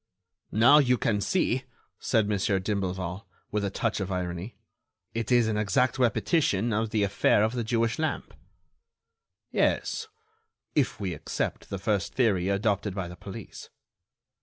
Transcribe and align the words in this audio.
"Now, 0.51 0.79
you 0.79 0.97
can 0.97 1.21
see," 1.21 1.65
said 1.99 2.27
Mon. 2.27 2.39
d'Imblevalle, 2.39 3.27
with 3.51 3.63
a 3.63 3.69
touch 3.69 3.99
of 3.99 4.11
irony, 4.11 4.55
"it 5.13 5.31
is 5.31 5.47
an 5.47 5.57
exact 5.57 5.99
repetition 5.99 6.73
of 6.73 6.89
the 6.89 7.03
affair 7.03 7.43
of 7.43 7.53
the 7.53 7.63
Jewish 7.63 7.99
lamp." 7.99 8.33
"Yes, 9.51 10.07
if 10.73 10.99
we 10.99 11.13
accept 11.13 11.69
the 11.69 11.77
first 11.77 12.15
theory 12.15 12.49
adopted 12.49 12.95
by 12.95 13.07
the 13.07 13.15
police." 13.15 13.69